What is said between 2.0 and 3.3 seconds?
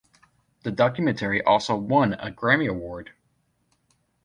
a Grammy Award.